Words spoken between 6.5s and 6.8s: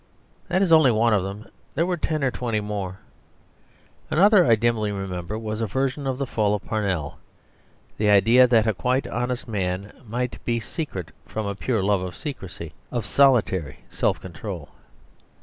of